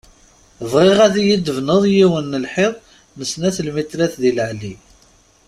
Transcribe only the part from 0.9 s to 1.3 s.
ad